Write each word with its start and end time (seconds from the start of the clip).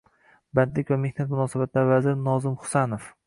Bandlik 0.59 0.89
va 0.93 0.97
mehnat 1.03 1.29
munosabatlari 1.35 1.91
vaziri 1.93 2.19
Nozim 2.31 2.57
Husanov 2.65 3.11